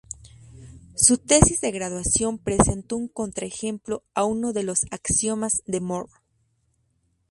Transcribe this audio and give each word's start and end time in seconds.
Su 0.95 1.19
tesis 1.19 1.61
de 1.61 1.69
graduación 1.69 2.39
presentó 2.39 2.95
un 2.97 3.07
contraejemplo 3.07 4.03
a 4.15 4.23
uno 4.23 4.51
de 4.51 4.63
los 4.63 4.87
"axiomas 4.89 5.61
de 5.67 5.79
Moore". 5.79 6.11